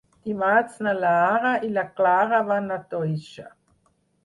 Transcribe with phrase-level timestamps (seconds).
[0.27, 3.49] Dimarts na Lara i na Clara van a Toixa.